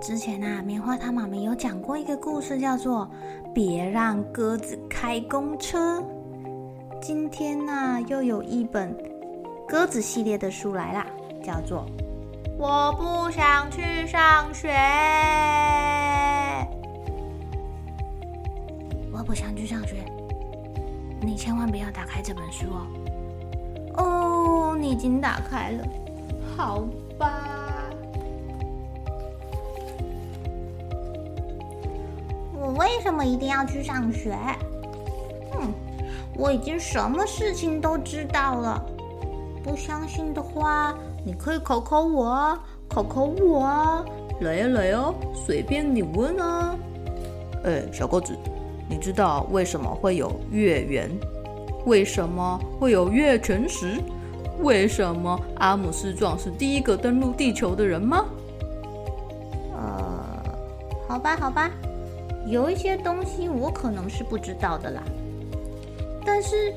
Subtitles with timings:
[0.00, 3.10] 之前啊，棉花糖妈咪有讲过一个故事，叫做
[3.52, 5.98] 《别让鸽子开公车》。
[7.00, 8.96] 今天呢、又有一本
[9.66, 11.06] 鸽子系列的书来啦，
[11.42, 11.86] 叫做
[12.58, 14.68] 《我不想去上学》。
[19.12, 19.96] 我不想去上学，
[21.20, 22.86] 你千万不要打开这本书哦。
[23.96, 25.84] 哦，你已经打开了，
[26.56, 26.86] 好
[27.18, 27.55] 吧。
[32.76, 34.36] 为什么一定要去上学？
[35.58, 35.72] 嗯，
[36.36, 38.84] 我已经什么事情都知道了。
[39.64, 44.04] 不相信的话，你可以考考我啊，考考我啊！
[44.40, 46.76] 来呀来呀，随便你问啊。
[47.64, 48.36] 哎，小鸽子，
[48.88, 51.10] 你知道为什么会有月圆？
[51.86, 54.00] 为什么会有月全食？
[54.60, 58.24] 为什么阿姆斯壮是第一个登陆地球的人吗？
[59.74, 60.24] 呃，
[61.08, 61.70] 好吧，好吧。
[62.46, 65.02] 有一些东西我可能是不知道的啦，
[66.24, 66.72] 但是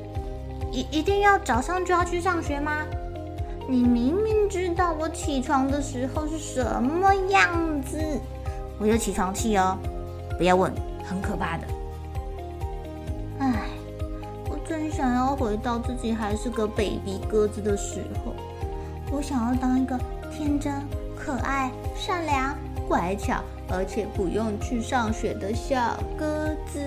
[0.72, 2.84] 一一定要早上就要去上学吗？
[3.68, 7.98] 你明明知道我起床的时候是什么样子，
[8.80, 9.78] 我有起床气哦，
[10.36, 10.72] 不要问，
[11.04, 11.64] 很可怕的。
[13.38, 13.68] 唉，
[14.50, 18.34] 我真想要回到自己还是个 baby 鸽子的时候，
[19.12, 19.96] 我想要当一个
[20.32, 20.74] 天真、
[21.16, 22.56] 可爱、善良、
[22.88, 23.40] 乖巧。
[23.72, 26.80] 而且不用去上学的小鸽子，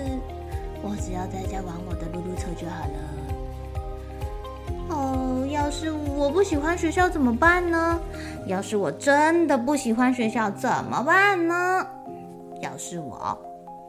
[0.82, 2.92] 我只要在家玩我的噜噜车就好了。
[4.90, 7.98] 哦，要是我不喜欢学校怎么办呢？
[8.46, 11.86] 要是我真的不喜欢学校怎么办呢？
[12.60, 13.38] 要是我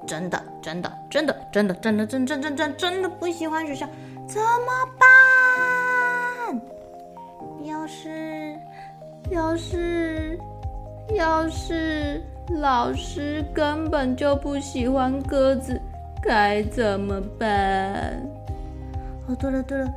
[0.07, 3.85] 真的真的真的真的真的真真真真真的不喜欢学校
[4.25, 4.67] 怎么
[4.97, 6.61] 办？
[7.65, 8.57] 要是
[9.29, 10.39] 要是
[11.13, 12.23] 要是。
[12.49, 15.81] 老师根本就不喜欢鸽子，
[16.21, 18.21] 该怎么办？
[19.27, 19.91] 哦，对了对了，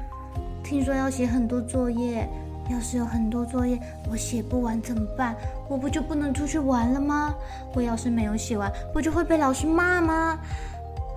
[0.65, 2.27] 听说要写很多作业，
[2.71, 3.79] 要是有很多作业
[4.11, 5.37] 我写不完怎么办？
[5.69, 7.35] 我不就不能出去玩了吗？
[7.75, 10.39] 我要是没有写完，不就会被老师骂吗？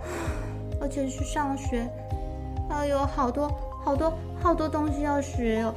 [0.82, 1.88] 而且去上学，
[2.70, 3.50] 还有好多
[3.84, 5.74] 好多好多东西要学哦，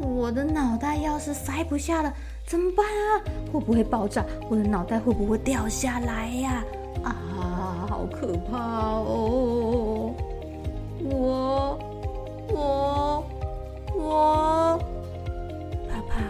[0.00, 2.12] 我的脑袋要是塞不下了。
[2.46, 3.20] 怎么办啊？
[3.52, 4.24] 会不会爆炸？
[4.48, 6.64] 我的脑袋会不会掉下来呀？
[7.04, 10.14] 啊，好可怕哦！
[11.04, 11.78] 我
[12.48, 13.24] 我
[13.94, 14.78] 我
[15.88, 16.22] 怕怕。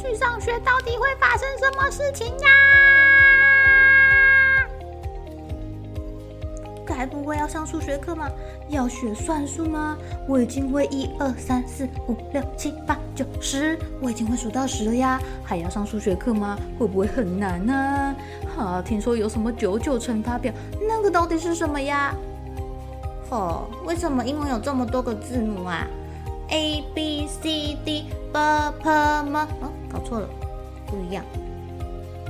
[0.00, 2.48] 去上学到底会发生什么事情呀？
[6.86, 8.30] 该不会要上数学课吗？
[8.68, 9.98] 要学算术吗？
[10.28, 15.20] 我已经会一二三四五六七八九十，我已经会数到十了呀！
[15.42, 16.56] 还要上数学课吗？
[16.78, 18.16] 会不会很难呢？
[18.56, 20.52] 啊，听说有什么九九乘法表，
[20.88, 22.14] 那个到底是什么呀？
[23.30, 25.86] 哦，为什么英文有这么多个字母啊
[26.50, 29.36] ？A B C D B P M？
[29.36, 30.28] 哦，搞错了，
[30.86, 31.24] 不一样。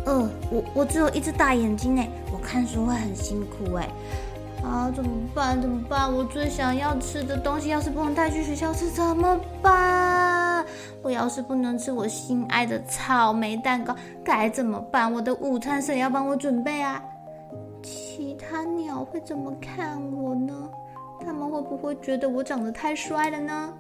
[0.06, 3.88] 呃，我我只有一只大眼睛哎，我看书会很辛苦哎。
[4.64, 5.60] 啊，怎么办？
[5.60, 6.12] 怎么办？
[6.12, 10.64] 我最想要吃的东西，要是不能带去学校吃，怎么办？
[11.02, 13.94] 我要是不能吃我心爱的草莓蛋糕，
[14.24, 15.12] 该怎么办？
[15.12, 17.02] 我的午餐谁要帮我准备啊？
[17.82, 20.52] 其他鸟会怎么看我呢？
[21.24, 23.72] 他们会不会觉得我长得太帅了呢？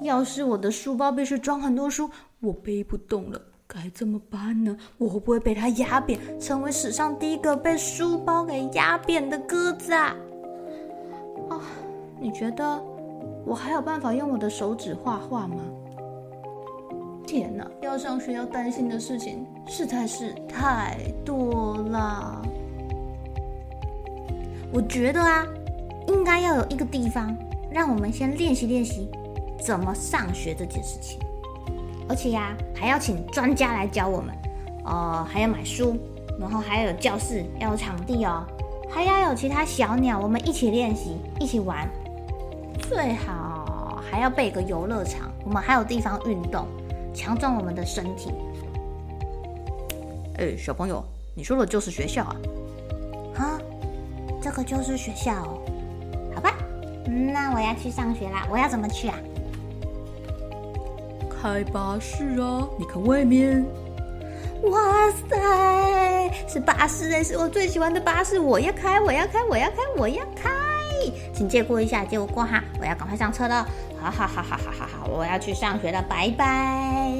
[0.00, 2.10] 要是我的书包必须装很多书，
[2.40, 3.40] 我背不动了。
[3.74, 4.76] 该怎么办呢？
[4.98, 10.14] 我会不会被它压扁，成为史上第一个被书包给压扁的鸽子啊？
[11.48, 11.58] 啊，
[12.20, 12.78] 你觉得
[13.46, 15.56] 我还有办法用我的手指画画吗？
[17.26, 22.42] 天哪，要上学要担心的事情实在是太多了。
[24.70, 25.46] 我觉得啊，
[26.08, 27.34] 应该要有一个地方，
[27.70, 29.08] 让我们先练习练习
[29.58, 31.18] 怎么上学这件事情。
[32.08, 34.34] 而且呀、啊，还要请专家来教我们，
[34.84, 35.96] 呃，还要买书，
[36.38, 38.44] 然后还要有教室，要有场地哦，
[38.90, 41.88] 还要有其他小鸟，我们一起练习，一起玩。
[42.80, 46.66] 最好还要备个游乐场，我们还有地方运动，
[47.14, 48.32] 强壮我们的身体。
[50.38, 51.02] 哎，小朋友，
[51.34, 52.36] 你说的就是学校啊？
[53.36, 53.60] 啊，
[54.42, 55.58] 这个就是学校哦。
[56.34, 56.54] 好吧，
[57.06, 58.46] 那我要去上学啦。
[58.50, 59.16] 我要怎么去啊？
[61.42, 62.68] 开巴士啊！
[62.78, 63.66] 你看外面。
[64.70, 68.38] 哇塞，是巴士哎，是我最喜欢的巴士。
[68.38, 70.48] 我要开，我要开，我要开，我要开。
[71.34, 72.62] 请借过一下，借我过哈。
[72.78, 73.66] 我要赶快上车了。
[74.00, 77.10] 好好好好好好好，我要去上学了，拜拜。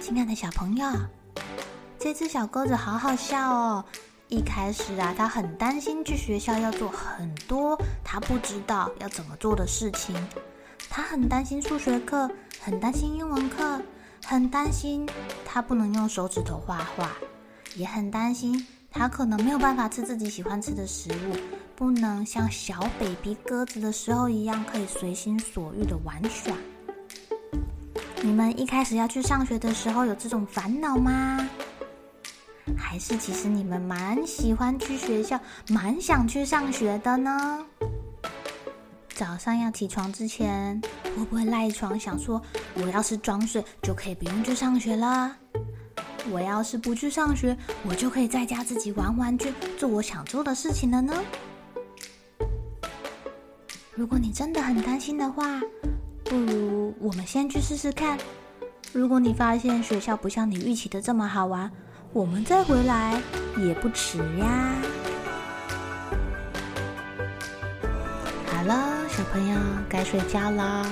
[0.00, 0.84] 亲爱的小朋友，
[1.96, 3.84] 这只小鸽子好好笑哦。
[4.28, 10.14] 一开始啊，他很担心去学校要做很多他不知道要怎么做的事情。
[10.90, 12.30] 他很担心数学课，
[12.60, 13.80] 很担心英文课，
[14.24, 15.08] 很担心
[15.46, 17.12] 他不能用手指头画画，
[17.74, 21.36] 也很担心他可能没有办法吃自己喜欢吃的食物，
[21.74, 26.54] 不能像小 baby 鸽子的时候一样可以随心所欲的玩耍。
[28.22, 31.48] 你们一开始要去上学的时候有这种烦恼吗？
[32.76, 35.38] 还是其实你们蛮喜欢去学校，
[35.68, 37.64] 蛮想去上学的呢？
[39.14, 42.40] 早上要起床之前，会不会赖床想说，
[42.74, 45.34] 我要是装睡就可以不用去上学了？
[46.30, 51.14] 我要是不去上学，我就可以在家自己玩玩具，做我想做的事情了呢？
[53.94, 55.60] 如果你真的很担心的话，
[56.22, 58.16] 不如我们先去试试看。
[58.92, 61.68] 如果你发现学校不像你预期的这么好玩，
[62.12, 63.20] 我们再回来
[63.58, 64.74] 也不迟呀。
[68.46, 68.76] 好了，
[69.08, 69.56] 小朋友
[69.88, 70.86] 该睡觉了，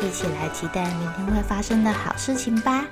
[0.00, 2.84] 一起来期待明天会发生的好事情吧。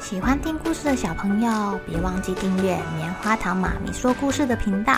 [0.00, 4.96] 喜欢听故事的小朋友，别忘记订阅棉花糖妈咪说故事的频道。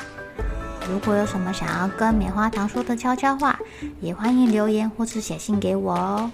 [0.91, 3.59] 如果有什么想要跟棉花糖说的悄悄话，
[4.01, 6.31] 也欢迎留言或是写信给我哦。